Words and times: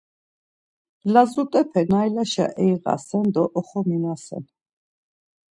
Lazut̆epe 1.13 1.81
naylaşa 1.91 2.45
eyiğasen 2.63 3.25
do 3.33 3.43
oxombinasen. 3.59 4.43